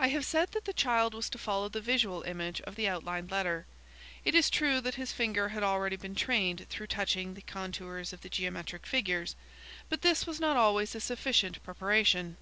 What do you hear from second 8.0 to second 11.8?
of the geometric figures, but this was not always a sufficient